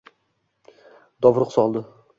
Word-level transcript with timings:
Dovruq 1.27 1.57
soldi 1.61 1.85